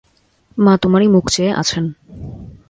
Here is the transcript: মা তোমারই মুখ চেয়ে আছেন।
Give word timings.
মা 0.57 0.73
তোমারই 0.77 1.07
মুখ 1.07 1.25
চেয়ে 1.29 1.51
আছেন। 1.53 1.85